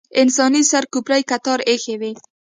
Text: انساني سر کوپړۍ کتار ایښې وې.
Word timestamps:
انساني 0.21 0.61
سر 0.71 0.83
کوپړۍ 0.93 1.21
کتار 1.31 1.59
ایښې 1.69 1.95
وې. 2.01 2.11